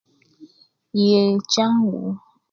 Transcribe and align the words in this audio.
Yee 0.99 1.29
kyangu 1.51 2.01